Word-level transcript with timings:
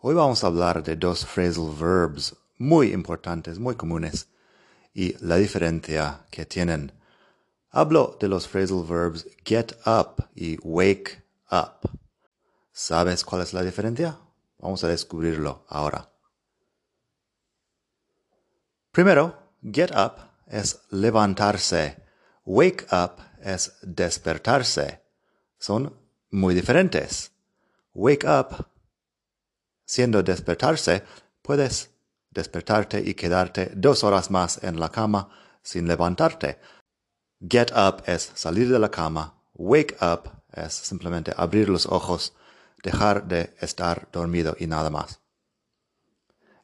Hoy 0.00 0.14
vamos 0.14 0.44
a 0.44 0.46
hablar 0.46 0.84
de 0.84 0.94
dos 0.94 1.26
phrasal 1.26 1.74
verbs 1.74 2.36
muy 2.56 2.92
importantes, 2.92 3.58
muy 3.58 3.74
comunes, 3.74 4.28
y 4.94 5.16
la 5.18 5.34
diferencia 5.34 6.24
que 6.30 6.46
tienen. 6.46 6.92
Hablo 7.70 8.16
de 8.20 8.28
los 8.28 8.46
phrasal 8.46 8.84
verbs 8.84 9.26
get 9.44 9.72
up 9.86 10.28
y 10.36 10.56
wake 10.62 11.24
up. 11.50 11.90
¿Sabes 12.70 13.24
cuál 13.24 13.42
es 13.42 13.52
la 13.52 13.64
diferencia? 13.64 14.20
Vamos 14.58 14.84
a 14.84 14.88
descubrirlo 14.88 15.64
ahora. 15.68 16.08
Primero, 18.92 19.34
get 19.64 19.90
up 19.90 20.30
es 20.46 20.80
levantarse. 20.90 21.96
Wake 22.44 22.86
up 22.92 23.20
es 23.42 23.72
despertarse. 23.82 25.02
Son 25.58 25.92
muy 26.30 26.54
diferentes. 26.54 27.32
Wake 27.94 28.24
up 28.24 28.77
siendo 29.88 30.22
despertarse, 30.22 31.02
puedes 31.40 31.90
despertarte 32.30 33.00
y 33.00 33.14
quedarte 33.14 33.72
dos 33.74 34.04
horas 34.04 34.30
más 34.30 34.62
en 34.62 34.78
la 34.78 34.90
cama 34.90 35.30
sin 35.62 35.88
levantarte. 35.88 36.60
Get 37.40 37.72
up 37.72 38.02
es 38.06 38.30
salir 38.34 38.70
de 38.70 38.78
la 38.78 38.90
cama. 38.90 39.34
Wake 39.54 39.96
up 40.02 40.30
es 40.52 40.74
simplemente 40.74 41.32
abrir 41.36 41.68
los 41.68 41.86
ojos, 41.86 42.34
dejar 42.82 43.26
de 43.26 43.54
estar 43.60 44.08
dormido 44.12 44.54
y 44.58 44.66
nada 44.66 44.90
más. 44.90 45.20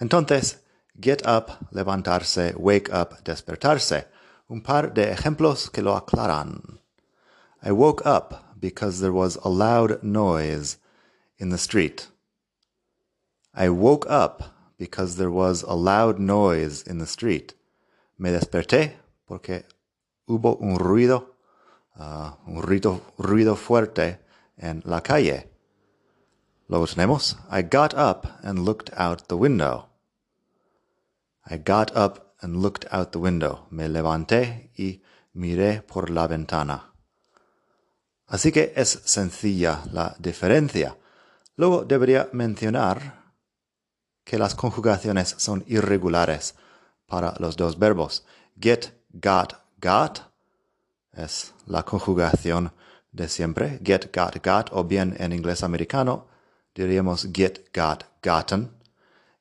Entonces, 0.00 0.64
get 1.00 1.22
up, 1.26 1.58
levantarse, 1.70 2.54
wake 2.56 2.90
up, 2.92 3.22
despertarse. 3.22 4.08
Un 4.48 4.62
par 4.62 4.92
de 4.92 5.12
ejemplos 5.12 5.70
que 5.70 5.80
lo 5.80 5.96
aclaran. 5.96 6.80
I 7.62 7.70
woke 7.70 8.02
up 8.04 8.56
because 8.56 9.00
there 9.00 9.12
was 9.12 9.38
a 9.44 9.48
loud 9.48 10.02
noise 10.02 10.78
in 11.38 11.50
the 11.50 11.56
street. 11.56 12.11
I 13.54 13.68
woke 13.68 14.06
up 14.08 14.42
because 14.78 15.16
there 15.16 15.30
was 15.30 15.62
a 15.62 15.74
loud 15.74 16.18
noise 16.18 16.82
in 16.82 16.98
the 16.98 17.06
street. 17.06 17.54
Me 18.18 18.30
desperté 18.30 18.96
porque 19.26 19.64
hubo 20.26 20.56
un 20.60 20.78
ruido, 20.78 21.36
uh, 21.98 22.32
un 22.46 22.62
ruido, 22.62 23.02
ruido 23.18 23.56
fuerte 23.56 24.20
en 24.56 24.82
la 24.86 25.02
calle. 25.02 25.50
Luego 26.68 26.86
tenemos, 26.86 27.36
I 27.50 27.62
got 27.62 27.92
up 27.94 28.26
and 28.42 28.64
looked 28.64 28.90
out 28.96 29.28
the 29.28 29.36
window. 29.36 29.88
I 31.44 31.58
got 31.58 31.94
up 31.94 32.34
and 32.40 32.62
looked 32.62 32.86
out 32.90 33.12
the 33.12 33.18
window. 33.18 33.66
Me 33.70 33.88
levanté 33.88 34.70
y 34.78 35.02
miré 35.34 35.82
por 35.82 36.08
la 36.08 36.26
ventana. 36.26 36.94
Así 38.26 38.50
que 38.50 38.72
es 38.76 39.02
sencilla 39.04 39.82
la 39.92 40.16
diferencia. 40.18 40.96
Luego 41.56 41.84
debería 41.84 42.30
mencionar 42.32 43.21
que 44.24 44.38
las 44.38 44.54
conjugaciones 44.54 45.34
son 45.38 45.64
irregulares 45.66 46.54
para 47.06 47.34
los 47.38 47.56
dos 47.56 47.78
verbos. 47.78 48.24
Get, 48.60 48.92
got, 49.10 49.54
got 49.80 50.32
es 51.12 51.52
la 51.66 51.82
conjugación 51.82 52.72
de 53.10 53.28
siempre. 53.28 53.80
Get, 53.84 54.14
got, 54.14 54.44
got, 54.44 54.70
o 54.72 54.84
bien 54.84 55.16
en 55.18 55.32
inglés 55.32 55.62
americano 55.62 56.26
diríamos 56.74 57.28
get, 57.32 57.70
got, 57.74 58.04
gotten. 58.22 58.70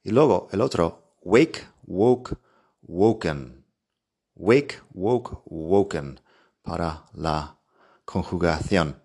Y 0.03 0.11
luego 0.11 0.47
el 0.51 0.61
otro, 0.61 1.15
wake, 1.21 1.67
woke, 1.85 2.37
woken. 2.81 3.65
Wake, 4.35 4.81
woke, 4.93 5.41
woken 5.45 6.19
para 6.63 7.05
la 7.13 7.57
conjugación. 8.05 9.01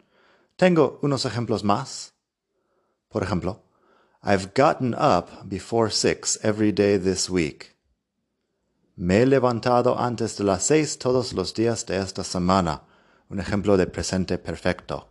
Tengo 0.57 0.99
unos 1.03 1.25
ejemplos 1.27 1.63
más. 1.65 2.15
Por 3.09 3.23
ejemplo, 3.23 3.63
I've 4.29 4.55
gotten 4.55 4.93
up 4.93 5.49
before 5.49 5.89
six 5.89 6.37
every 6.43 6.73
day 6.73 6.97
this 6.97 7.31
week. 7.31 7.77
Me 8.97 9.21
he 9.21 9.25
levantado 9.25 9.97
antes 9.97 10.35
de 10.35 10.43
las 10.43 10.67
seis 10.67 10.97
todos 10.97 11.33
los 11.33 11.53
días 11.53 11.87
de 11.87 11.95
esta 11.95 12.25
semana. 12.25 12.81
Un 13.31 13.39
ejemplo 13.39 13.77
de 13.77 13.87
presente 13.87 14.37
perfecto. 14.37 15.05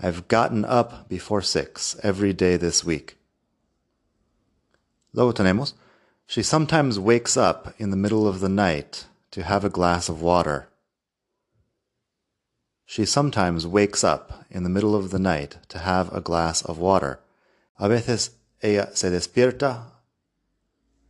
I've 0.00 0.26
gotten 0.28 0.64
up 0.64 1.06
before 1.06 1.42
six 1.42 1.98
every 2.02 2.32
day 2.32 2.56
this 2.56 2.82
week. 2.82 3.18
Luego 5.12 5.32
tenemos, 5.32 5.74
she 6.26 6.42
sometimes 6.42 6.98
wakes 6.98 7.36
up 7.36 7.74
in 7.76 7.90
the 7.90 7.96
middle 7.98 8.26
of 8.26 8.40
the 8.40 8.48
night 8.48 9.04
to 9.32 9.42
have 9.42 9.66
a 9.66 9.68
glass 9.68 10.08
of 10.08 10.22
water. 10.22 10.70
She 12.86 13.04
sometimes 13.04 13.66
wakes 13.66 14.02
up 14.02 14.46
in 14.50 14.62
the 14.62 14.70
middle 14.70 14.96
of 14.96 15.10
the 15.10 15.18
night 15.18 15.58
to 15.68 15.80
have 15.80 16.10
a 16.14 16.22
glass 16.22 16.62
of 16.62 16.78
water. 16.78 17.20
A 17.78 17.90
veces 17.90 18.30
ella 18.60 18.90
se 18.94 19.10
despierta 19.10 20.02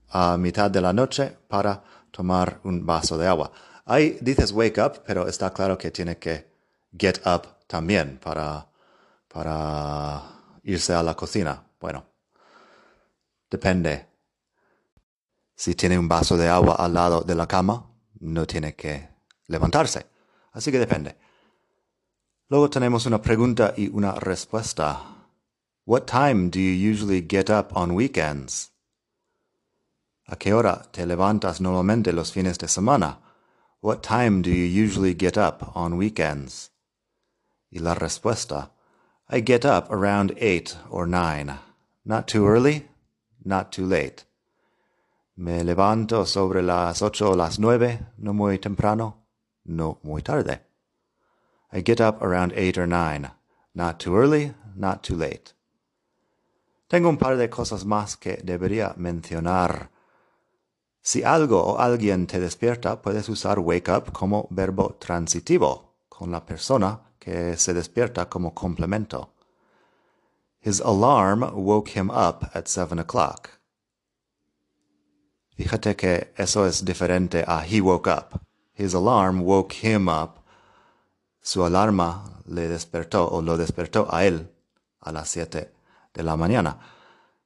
a 0.09 0.37
mitad 0.37 0.71
de 0.71 0.81
la 0.81 0.93
noche 0.93 1.37
para 1.49 1.83
tomar 2.11 2.61
un 2.65 2.85
vaso 2.85 3.19
de 3.19 3.27
agua. 3.27 3.51
Ahí 3.85 4.19
dices 4.21 4.53
wake 4.53 4.81
up, 4.81 5.03
pero 5.07 5.29
está 5.29 5.53
claro 5.53 5.77
que 5.79 5.91
tiene 5.91 6.19
que 6.19 6.51
get 6.97 7.21
up 7.27 7.67
también 7.67 8.19
para, 8.19 8.67
para 9.29 10.23
irse 10.63 10.93
a 10.93 11.03
la 11.03 11.15
cocina. 11.15 11.63
Bueno, 11.81 12.05
depende. 13.51 14.07
Si 15.55 15.75
tiene 15.75 15.99
un 15.99 16.09
vaso 16.09 16.37
de 16.37 16.49
agua 16.49 16.77
al 16.77 16.95
lado 16.95 17.21
de 17.23 17.35
la 17.35 17.47
cama, 17.47 17.91
no 18.21 18.47
tiene 18.47 18.75
que 18.75 19.09
levantarse. 19.47 20.07
Así 20.53 20.71
que 20.73 20.79
depende. 20.79 21.17
Luego 22.49 22.71
tenemos 22.71 23.07
una 23.07 23.21
pregunta 23.21 23.75
y 23.77 23.89
una 23.89 24.13
respuesta. 24.13 25.16
What 25.89 26.09
time 26.09 26.51
do 26.51 26.59
you 26.59 26.73
usually 26.73 27.21
get 27.21 27.49
up 27.49 27.77
on 27.77 27.95
weekends? 27.95 28.73
¿A 30.29 30.35
qué 30.35 30.53
hora 30.53 30.85
te 30.91 31.07
levantas 31.07 31.61
normalmente 31.61 32.13
los 32.13 32.33
fines 32.33 32.59
de 32.59 32.67
semana? 32.67 33.19
What 33.83 34.03
time 34.03 34.43
do 34.43 34.51
you 34.51 34.65
usually 34.65 35.15
get 35.15 35.39
up 35.39 35.77
on 35.77 35.97
weekends? 35.97 36.71
Y 37.71 37.79
la 37.79 37.95
respuesta, 37.95 38.71
I 39.31 39.39
get 39.39 39.65
up 39.65 39.89
around 39.89 40.33
eight 40.39 40.77
or 40.91 41.07
nine. 41.07 41.57
Not 42.05 42.27
too 42.27 42.49
early, 42.49 42.89
not 43.45 43.71
too 43.71 43.87
late. 43.87 44.25
Me 45.37 45.63
levanto 45.63 46.27
sobre 46.27 46.63
las 46.63 47.01
ocho 47.01 47.31
o 47.31 47.37
las 47.37 47.61
nueve, 47.61 48.01
no 48.19 48.33
muy 48.33 48.59
temprano, 48.59 49.19
no 49.65 50.01
muy 50.03 50.21
tarde. 50.21 50.63
I 51.73 51.81
get 51.81 52.01
up 52.01 52.21
around 52.21 52.55
eight 52.57 52.77
or 52.77 52.89
nine. 52.89 53.31
Not 53.73 54.01
too 54.01 54.17
early, 54.17 54.53
not 54.75 55.05
too 55.05 55.15
late. 55.15 55.53
Tengo 56.89 57.09
un 57.09 57.17
par 57.17 57.37
de 57.37 57.51
cosas 57.51 57.85
más 57.85 58.17
que 58.17 58.41
debería 58.45 58.95
mencionar. 58.97 59.91
Si 61.03 61.25
algo 61.25 61.61
o 61.61 61.79
alguien 61.79 62.27
te 62.29 62.39
despierta, 62.39 63.03
puedes 63.03 63.29
usar 63.29 63.59
wake 63.59 63.91
up 63.91 64.13
como 64.13 64.47
verbo 64.51 64.95
transitivo, 64.99 65.97
con 66.09 66.31
la 66.31 66.45
persona 66.47 67.01
que 67.19 67.57
se 67.57 67.75
despierta 67.75 68.29
como 68.29 68.55
complemento. 68.55 69.33
His 70.63 70.81
alarm 70.81 71.43
woke 71.55 71.91
him 71.97 72.09
up 72.11 72.51
at 72.55 72.67
seven 72.67 73.01
o'clock. 73.01 73.51
Fíjate 75.57 75.97
que 75.97 76.33
eso 76.37 76.67
es 76.67 76.85
diferente 76.85 77.45
a 77.47 77.65
he 77.65 77.81
woke 77.81 78.09
up. 78.09 78.41
His 78.75 78.95
alarm 78.95 79.43
woke 79.43 79.75
him 79.83 80.09
up. 80.09 80.39
Su 81.41 81.65
alarma 81.65 82.43
le 82.47 82.69
despertó 82.69 83.29
o 83.29 83.43
lo 83.43 83.57
despertó 83.57 84.07
a 84.11 84.25
él 84.25 84.53
a 85.01 85.13
las 85.13 85.29
siete 85.29 85.76
de 86.17 86.23
la 86.23 86.37
mañana. 86.37 86.79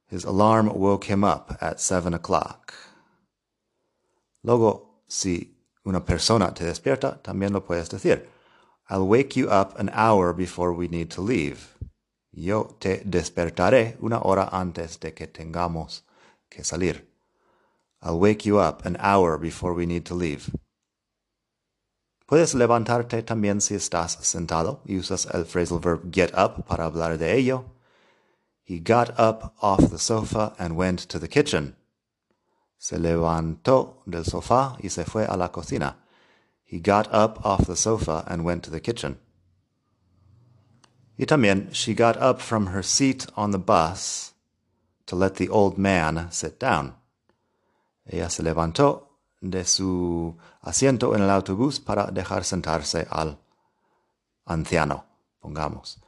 His 0.07 0.23
alarm 0.25 0.67
woke 0.73 1.05
him 1.05 1.23
up 1.23 1.57
at 1.61 1.79
seven 1.79 2.13
o'clock. 2.13 2.73
Luego, 4.43 5.03
si 5.07 5.55
una 5.85 6.01
persona 6.01 6.53
te 6.53 6.65
despierta, 6.65 7.21
también 7.21 7.53
lo 7.53 7.61
puedes 7.61 7.89
decir. 7.89 8.27
I'll 8.89 9.07
wake 9.07 9.35
you 9.35 9.49
up 9.49 9.77
an 9.79 9.89
hour 9.93 10.33
before 10.33 10.73
we 10.73 10.87
need 10.87 11.09
to 11.11 11.21
leave. 11.21 11.77
Yo 12.33 12.75
te 12.79 13.01
despertaré 13.05 13.97
una 14.01 14.19
hora 14.19 14.49
antes 14.51 14.99
de 14.99 15.13
que 15.13 15.27
tengamos 15.27 16.01
que 16.49 16.63
salir. 16.63 17.05
I'll 18.01 18.19
wake 18.19 18.45
you 18.45 18.59
up 18.59 18.85
an 18.85 18.97
hour 18.99 19.37
before 19.37 19.73
we 19.73 19.85
need 19.85 20.05
to 20.05 20.15
leave. 20.15 20.49
Puedes 22.25 22.53
levantarte 22.55 23.23
también 23.23 23.59
si 23.59 23.75
estás 23.75 24.13
sentado 24.21 24.81
y 24.85 24.97
usas 24.97 25.27
el 25.33 25.45
phrasal 25.45 25.79
verb 25.79 26.11
get 26.11 26.31
up 26.33 26.65
para 26.65 26.85
hablar 26.85 27.17
de 27.17 27.37
ello. 27.37 27.65
He 28.71 28.79
got 28.79 29.19
up 29.19 29.53
off 29.61 29.89
the 29.89 29.99
sofa 29.99 30.55
and 30.57 30.77
went 30.77 30.99
to 31.09 31.19
the 31.19 31.27
kitchen. 31.27 31.75
Se 32.77 32.95
levantó 32.95 33.95
del 34.09 34.23
sofá 34.23 34.77
y 34.81 34.87
se 34.87 35.03
fue 35.03 35.25
a 35.27 35.35
la 35.35 35.49
cocina. 35.49 35.95
He 36.63 36.79
got 36.79 37.13
up 37.13 37.45
off 37.45 37.67
the 37.67 37.75
sofa 37.75 38.23
and 38.27 38.45
went 38.45 38.63
to 38.63 38.71
the 38.71 38.79
kitchen. 38.79 39.19
Y 41.17 41.25
también, 41.25 41.73
she 41.73 41.93
got 41.93 42.15
up 42.15 42.39
from 42.39 42.67
her 42.67 42.81
seat 42.81 43.25
on 43.35 43.51
the 43.51 43.59
bus 43.59 44.31
to 45.05 45.17
let 45.17 45.35
the 45.35 45.49
old 45.49 45.77
man 45.77 46.31
sit 46.31 46.57
down. 46.57 46.95
Ella 48.09 48.29
se 48.29 48.41
levantó 48.41 49.01
de 49.41 49.65
su 49.65 50.37
asiento 50.63 51.13
en 51.13 51.23
el 51.23 51.29
autobús 51.29 51.81
para 51.81 52.09
dejar 52.09 52.45
sentarse 52.45 53.05
al 53.09 53.37
anciano, 54.45 55.03
pongamos. 55.41 55.99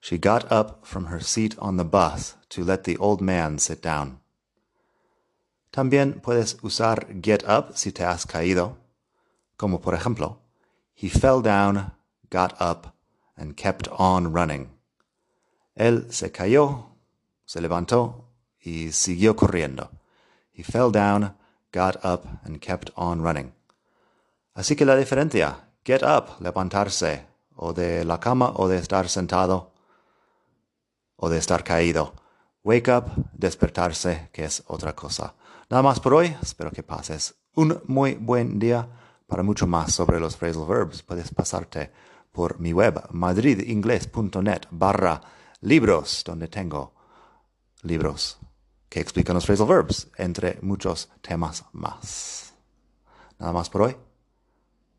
She 0.00 0.18
got 0.18 0.50
up 0.50 0.86
from 0.86 1.06
her 1.06 1.20
seat 1.20 1.56
on 1.58 1.76
the 1.76 1.84
bus 1.84 2.34
to 2.50 2.64
let 2.64 2.84
the 2.84 2.96
old 2.96 3.20
man 3.20 3.58
sit 3.58 3.82
down. 3.82 4.20
También 5.72 6.20
puedes 6.20 6.56
usar 6.62 7.20
get 7.20 7.44
up 7.44 7.76
si 7.76 7.92
te 7.92 8.02
has 8.02 8.26
caído, 8.26 8.76
como 9.56 9.78
por 9.78 9.94
ejemplo, 9.94 10.38
he 10.94 11.08
fell 11.08 11.42
down, 11.42 11.92
got 12.30 12.54
up, 12.60 12.96
and 13.36 13.56
kept 13.56 13.88
on 13.98 14.32
running. 14.32 14.70
Él 15.76 16.12
se 16.12 16.32
cayó, 16.32 16.96
se 17.44 17.60
levantó 17.60 18.24
y 18.58 18.92
siguió 18.92 19.36
corriendo. 19.36 19.90
He 20.52 20.62
fell 20.62 20.90
down, 20.90 21.36
got 21.72 21.96
up, 22.04 22.26
and 22.44 22.60
kept 22.60 22.90
on 22.96 23.22
running. 23.22 23.52
Así 24.54 24.76
que 24.76 24.84
la 24.84 24.96
diferencia, 24.96 25.68
get 25.84 26.02
up, 26.02 26.40
levantarse, 26.40 27.26
o 27.54 27.72
de 27.72 28.04
la 28.04 28.18
cama 28.18 28.52
o 28.56 28.66
de 28.66 28.78
estar 28.78 29.08
sentado, 29.08 29.72
o 31.20 31.28
de 31.28 31.38
estar 31.38 31.62
caído. 31.62 32.14
Wake 32.64 32.90
up, 32.90 33.04
despertarse, 33.32 34.30
que 34.32 34.44
es 34.44 34.62
otra 34.66 34.94
cosa. 34.94 35.34
Nada 35.68 35.82
más 35.82 36.00
por 36.00 36.14
hoy, 36.14 36.34
espero 36.42 36.70
que 36.70 36.82
pases 36.82 37.34
un 37.54 37.80
muy 37.86 38.14
buen 38.14 38.58
día. 38.58 38.88
Para 39.26 39.42
mucho 39.42 39.66
más 39.66 39.92
sobre 39.94 40.18
los 40.18 40.36
phrasal 40.36 40.66
verbs, 40.66 41.02
puedes 41.02 41.32
pasarte 41.32 41.92
por 42.32 42.58
mi 42.58 42.72
web 42.72 43.00
madridingles.net 43.10 44.62
barra 44.70 45.20
libros, 45.60 46.24
donde 46.24 46.48
tengo 46.48 46.94
libros 47.82 48.38
que 48.88 49.00
explican 49.00 49.34
los 49.34 49.46
phrasal 49.46 49.68
verbs, 49.68 50.08
entre 50.16 50.58
muchos 50.62 51.10
temas 51.20 51.64
más. 51.72 52.54
Nada 53.38 53.52
más 53.52 53.70
por 53.70 53.82
hoy. 53.82 53.96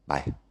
Bye. 0.07 0.50